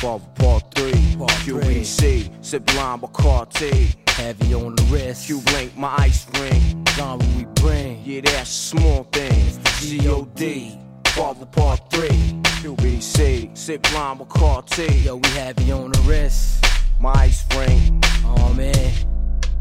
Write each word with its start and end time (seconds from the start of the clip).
Father 0.00 0.24
Part 0.36 0.74
3, 0.74 1.16
Part 1.18 1.30
three. 1.32 1.60
QBC, 1.60 2.44
Sip 2.44 2.74
Lime 2.74 3.00
Bacardi, 3.00 3.94
Heavy 4.10 4.54
on 4.54 4.74
the 4.74 4.82
wrist. 4.84 5.26
Q 5.26 5.42
Link, 5.52 5.76
my 5.76 5.94
ice 5.98 6.26
ring. 6.38 6.84
genre 6.90 7.26
we 7.36 7.44
bring. 7.56 8.02
Yeah, 8.04 8.22
that's 8.22 8.48
a 8.48 8.52
small 8.52 9.04
thing. 9.12 9.58
G-O-D, 9.80 10.78
Father 11.08 11.44
Part 11.46 11.90
3, 11.90 12.08
QBC, 12.08 13.56
Sip 13.56 13.92
Lime 13.92 14.18
Bacardi, 14.20 15.04
Yo, 15.04 15.16
we 15.16 15.28
heavy 15.30 15.70
on 15.72 15.92
the 15.92 15.98
wrist. 16.00 16.64
my 16.98 17.12
ice 17.12 17.44
ring. 17.56 18.02
Oh 18.24 18.54
man, 18.54 18.92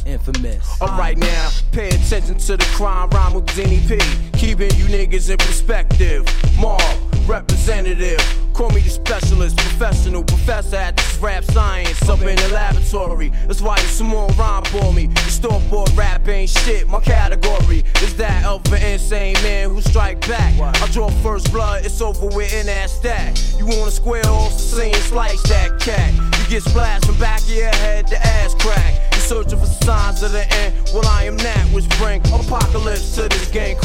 infamous. 0.06 0.82
Alright 0.82 1.18
now, 1.18 1.50
pay 1.74 1.90
attention 1.90 2.38
to 2.38 2.56
the 2.58 2.66
crime 2.76 3.10
rhyme 3.10 3.34
with 3.34 3.46
Denny 3.58 3.82
P. 3.88 4.00
Keeping 4.38 4.72
you 4.78 4.86
niggas 4.86 5.30
in 5.30 5.38
perspective. 5.38 6.24
Mobb, 6.58 7.19
representative. 7.30 8.20
Call 8.54 8.72
me 8.72 8.82
the 8.82 8.90
specialist, 8.90 9.56
professional 9.56 10.24
professor 10.24 10.76
at 10.76 10.98
this 10.98 11.18
rap 11.20 11.46
science 11.46 12.02
up 12.10 12.20
in 12.22 12.36
the 12.36 12.50
laboratory. 12.50 13.30
That's 13.48 13.62
why 13.62 13.78
you 13.78 13.88
small 13.88 14.28
rhyme 14.30 14.66
for 14.66 14.92
me. 14.92 15.08
The 15.08 15.32
store 15.32 15.62
bought 15.70 15.96
rap 15.96 16.28
ain't 16.28 16.50
shit. 16.50 16.88
My 16.88 17.00
category 17.00 17.86
is 18.02 18.18
that 18.18 18.44
of 18.46 18.66
an 18.74 18.82
insane 18.82 19.36
man 19.44 19.70
who 19.70 19.82
strike 19.82 20.28
back. 20.28 20.60
I 20.60 20.88
draw 20.92 21.10
first 21.24 21.54
blood, 21.54 21.86
it's 21.86 22.02
over 22.02 22.26
with 22.36 22.54
in 22.54 22.66
that 22.66 22.90
stack. 22.90 23.38
You 23.58 23.68
wanna 23.68 23.92
square 23.92 24.26
off, 24.26 24.52
sing 24.52 24.94
slice 24.96 25.42
that 25.44 25.80
cat. 25.80 26.14
You 26.14 26.50
get 26.50 26.64
splashed 26.64 27.06
from 27.06 27.18
back 27.18 27.42
of 27.42 27.50
your 27.50 27.76
head 27.76 28.08
to 28.08 28.18
ass 28.26 28.56
crack. 28.56 28.96
You're 29.12 29.22
searching 29.22 29.60
for 29.60 29.68
signs 29.86 30.24
of 30.24 30.32
the 30.32 30.46
end. 30.56 30.76
Well, 30.94 31.08
I 31.08 31.26
am 31.26 31.38
that 31.38 31.66
which 31.72 31.88
bring 31.98 32.20
apocalypse 32.34 33.16
to 33.16 33.30
this 33.30 33.50
game 33.52 33.78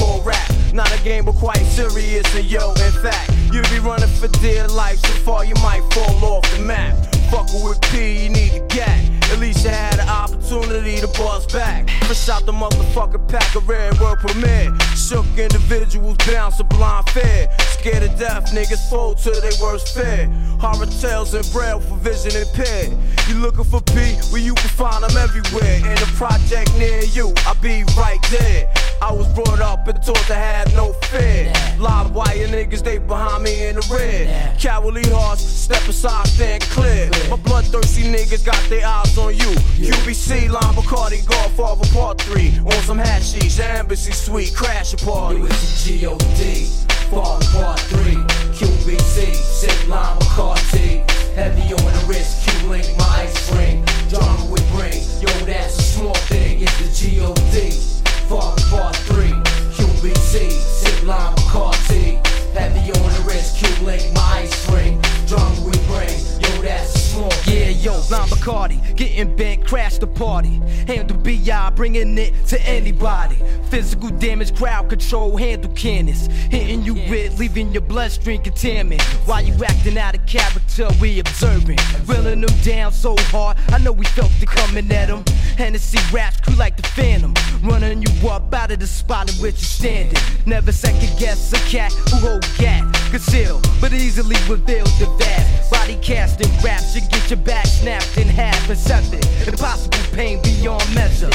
game, 1.04 1.26
but 1.26 1.34
quite 1.34 1.58
serious. 1.58 2.34
And 2.34 2.46
yo, 2.46 2.70
in 2.70 2.92
fact, 3.02 3.30
you'd 3.52 3.68
be 3.70 3.78
running 3.78 4.08
for 4.08 4.28
dear 4.40 4.66
life. 4.68 4.98
So 5.00 5.12
far, 5.22 5.44
you 5.44 5.54
might 5.56 5.82
fall 5.92 6.24
off 6.24 6.50
the 6.56 6.60
map. 6.60 7.13
Fuckin' 7.34 7.69
with 7.69 7.80
P, 7.91 8.23
you 8.23 8.29
need 8.30 8.52
to 8.52 8.61
get. 8.69 9.11
At 9.33 9.41
least 9.41 9.65
you 9.65 9.70
had 9.70 9.98
an 9.98 10.08
opportunity 10.08 11.00
to 11.00 11.08
bust 11.08 11.53
back. 11.53 11.91
Fresh 12.06 12.28
out 12.28 12.47
the 12.47 12.53
motherfucking 12.53 13.27
pack 13.27 13.56
of 13.56 13.69
red 13.69 13.98
word 13.98 14.20
permit. 14.20 14.70
Shook 14.95 15.27
individuals 15.36 16.17
bounce 16.19 16.61
a 16.61 16.64
blind 16.64 17.11
fear. 17.11 17.48
Scared 17.58 18.03
to 18.05 18.08
death, 18.17 18.53
niggas 18.53 18.89
fold 18.89 19.19
to 19.19 19.33
their 19.33 19.50
worst 19.61 19.97
fear. 19.97 20.28
Horror 20.61 20.86
tales 20.86 21.34
and 21.34 21.45
braille 21.50 21.81
for 21.81 21.97
vision 21.97 22.41
impaired. 22.41 22.97
You 23.27 23.41
looking 23.41 23.64
for 23.64 23.80
P, 23.80 24.14
well 24.30 24.41
you 24.41 24.55
can 24.55 24.70
find 24.70 25.03
them 25.03 25.17
everywhere. 25.17 25.78
In 25.78 25.98
a 25.98 26.11
project 26.14 26.73
near 26.78 27.03
you, 27.03 27.34
I'll 27.47 27.61
be 27.61 27.83
right 27.97 28.23
there. 28.30 28.73
I 29.03 29.12
was 29.12 29.27
brought 29.34 29.61
up 29.61 29.89
and 29.89 30.01
taught 30.05 30.25
to 30.28 30.34
have 30.36 30.73
no 30.77 30.92
fear. 31.11 31.53
Niggas, 32.48 32.83
they 32.83 32.98
behind 32.98 33.42
me 33.42 33.67
in 33.67 33.77
the 33.77 33.87
rear. 33.92 34.55
Cowardly 34.59 35.03
hearts, 35.11 35.42
step 35.42 35.83
aside, 35.89 36.27
stand 36.28 36.62
clear. 36.64 37.11
My 37.31 37.36
bloodthirsty 37.36 38.05
niggas 38.05 38.45
got 38.45 38.62
their 38.69 38.86
eyes 38.86 39.17
on 39.19 39.34
you. 39.34 39.51
QBC, 39.78 40.51
Line 40.51 40.75
Bacardi, 40.75 41.27
Godfather 41.27 41.89
Part 41.92 42.20
3. 42.23 42.59
On 42.61 42.73
some 42.83 42.98
hashish, 42.98 43.59
embassy 43.59 44.12
suite, 44.12 44.55
crash 44.55 44.95
a 44.95 44.97
party. 44.98 45.41
You 45.41 45.48
G.O.D. 45.48 46.67
Fall 47.11 47.41
Part 47.53 47.81
3. 47.81 48.14
QBC. 48.55 49.34
Sip 49.34 49.89
Lime 49.89 50.19
Bacardi. 50.19 50.64
Thing. 68.05 68.16
Yeah, 68.16 68.19
yo, 68.19 68.24
Lime 68.24 68.28
Bacardi, 68.28 68.97
getting 68.97 69.36
bent, 69.36 69.66
crash 69.66 69.98
the 69.98 70.06
party. 70.06 70.60
Handle 70.86 71.16
BI, 71.19 71.72
bringing 71.74 72.16
it 72.19 72.33
to 72.48 72.61
anybody. 72.62 73.36
Physical 73.70 74.11
damage, 74.11 74.55
crowd 74.56 74.89
control, 74.89 75.36
handle 75.36 75.73
cannons. 75.73 76.27
Hitting 76.27 76.83
you 76.83 76.95
with, 76.95 77.39
leaving 77.39 77.73
your 77.73 77.83
bloodstream 77.83 78.42
contaminant. 78.42 79.02
While 79.27 79.42
you 79.42 79.55
acting 79.64 79.98
out 79.98 80.14
of 80.14 80.24
character, 80.27 80.89
we 81.01 81.20
observing. 81.20 81.79
Reeling 82.06 82.40
them 82.40 82.58
down 82.62 82.92
so 82.92 83.17
hard, 83.30 83.56
I 83.68 83.79
know 83.79 83.92
we 83.92 84.05
felt 84.06 84.30
it 84.40 84.48
coming 84.48 84.90
at 84.92 85.08
them. 85.08 85.24
Hennessy 85.56 85.98
raps, 86.12 86.40
crew 86.40 86.56
like 86.56 86.77
the 86.77 86.83
phantom. 86.89 87.34
Running 87.62 88.02
you 88.02 88.29
up 88.29 88.52
out 88.55 88.70
of 88.70 88.80
the 88.80 88.86
spot 88.86 89.34
in 89.34 89.40
which 89.42 89.55
you're 89.55 89.89
standing. 89.89 90.23
Never 90.46 90.73
second 90.73 91.18
guess 91.18 91.52
a 91.52 91.70
cat 91.70 91.92
who 91.92 92.17
hold 92.17 92.46
gat. 92.58 92.83
Conceal, 93.11 93.61
but 93.80 93.92
easily 93.92 94.36
reveal 94.48 94.84
the 94.98 95.06
vast. 95.18 95.70
Body 95.70 95.96
casting 96.02 96.50
raps, 96.62 96.95
you 96.95 97.00
get 97.08 97.30
your 97.30 97.39
back 97.39 97.67
snapped 97.67 97.93
in 98.16 98.28
half 98.28 98.68
and 98.68 98.78
seven. 98.78 99.20
Impossible 99.46 99.98
pain 100.12 100.40
beyond 100.42 100.82
measure. 100.94 101.30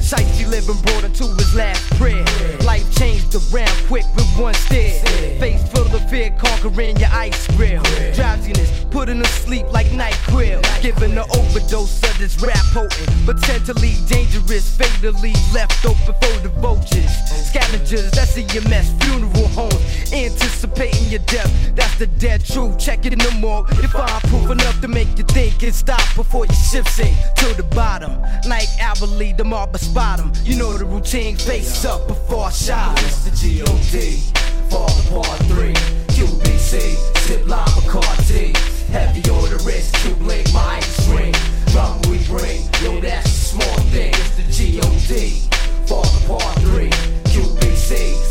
Sightsee 0.00 0.48
living 0.48 0.80
brought 0.82 1.04
him 1.04 1.12
to 1.14 1.26
his 1.38 1.54
last 1.54 1.84
prayer. 1.96 2.24
Life 2.64 2.86
changed 2.96 3.34
around 3.34 3.70
quick 3.86 4.04
with 4.16 4.26
one 4.36 4.54
stare. 4.54 5.00
Face 5.38 5.62
full 5.70 5.86
of 5.94 6.10
fear, 6.10 6.30
conquering 6.38 6.96
your 6.96 7.10
ice 7.12 7.46
grill. 7.56 7.82
Drowsiness, 8.14 8.84
putting 8.90 9.22
to 9.22 9.28
sleep 9.28 9.66
like 9.72 9.90
night 9.92 10.18
grill. 10.26 10.60
Giving 10.82 11.14
the 11.14 11.24
overdose 11.38 12.02
of 12.02 12.18
this 12.18 12.40
rap 12.42 12.64
potent. 12.72 13.08
Potentially 13.26 13.94
dangerous, 14.06 14.76
fatally 14.76 15.34
left 15.54 15.84
open 15.84 16.14
for 16.20 16.36
the 16.42 16.50
vultures. 16.60 17.12
Scavengers, 17.48 18.10
that's 18.12 18.36
EMS, 18.36 18.92
funeral 19.04 19.48
homes. 19.48 19.79
Anticipating 20.12 21.08
your 21.08 21.20
death, 21.26 21.52
that's 21.76 21.96
the 21.98 22.06
dead 22.06 22.44
truth. 22.44 22.78
Check 22.78 23.06
it 23.06 23.12
in 23.12 23.18
the 23.20 23.30
morgue. 23.38 23.68
If 23.70 23.94
I'm 23.94 24.20
proof 24.22 24.50
enough 24.50 24.80
to 24.80 24.88
make 24.88 25.16
you 25.16 25.24
think 25.24 25.62
and 25.62 25.74
stop 25.74 26.02
before 26.16 26.46
your 26.46 26.54
ship 26.54 26.88
sink 26.88 27.16
to 27.36 27.54
the 27.54 27.62
bottom. 27.62 28.20
Like 28.48 28.68
hourly, 28.80 29.32
the 29.32 29.78
spot 29.78 30.20
'em. 30.20 30.32
You 30.44 30.56
know 30.56 30.72
the 30.76 30.84
routine, 30.84 31.36
face 31.36 31.84
up 31.84 32.08
before 32.08 32.46
I 32.46 32.50
shot. 32.50 33.00
It's 33.04 33.24
the 33.24 33.30
G.O.D. 33.30 34.22
Fall 34.70 34.88
Part 35.10 35.38
3. 35.46 35.72
QBC. 36.14 36.96
Sip 37.26 37.46
Lime 37.46 37.66
Bacardi. 37.68 38.56
Heavy 38.88 39.28
on 39.30 39.48
the 39.50 39.62
wrist. 39.64 39.94
Q 39.96 40.14
Link. 40.26 40.52
My 40.52 40.76
ice 40.76 41.08
ring. 41.08 41.34
Drum 41.72 42.00
we 42.10 42.18
bring. 42.26 42.62
Yo, 42.82 43.00
that's 43.00 43.26
a 43.26 43.30
small 43.30 43.78
thing. 43.92 44.12
It's 44.14 44.36
the 44.36 44.44
G.O.D. 44.52 45.42
Fall 45.86 46.04
Part 46.26 46.58
3. 46.60 46.90
QBC. 47.30 48.29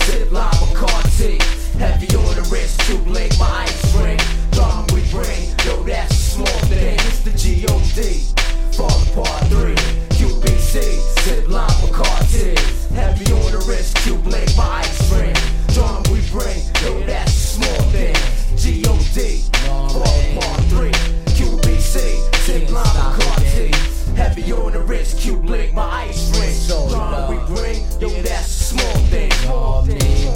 model 22.79 23.11
cartoons. 23.19 24.07
Heavy 24.15 24.51
on 24.51 24.71
the 24.73 24.79
wrist, 24.79 25.19
cute 25.19 25.43
link, 25.45 25.73
my 25.73 26.05
ice 26.07 26.39
ring. 26.39 26.51
So 26.51 26.89
Drama 26.89 27.27
we 27.29 27.55
bring, 27.55 27.79
yo, 27.99 28.09
yeah, 28.09 28.21
that's 28.21 28.47
small 28.47 28.97
thing. 29.11 29.31
Small 29.31 29.85
thing. 29.85 30.27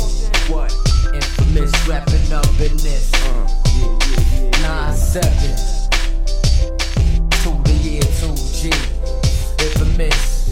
What? 0.51 0.71
Infamous 1.13 1.87
wrapping 1.87 2.33
up 2.33 2.47
in 2.59 2.75
this. 2.77 3.11
Uh, 3.13 3.47
yeah, 3.75 3.97
yeah, 4.09 4.49
yeah, 4.51 4.61
Nine 4.61 4.95
seven. 4.95 5.55
To 7.43 7.49
the 7.63 7.73
year 7.81 8.01
two 8.19 8.35
G. 8.35 8.71
Infamous. 9.63 10.42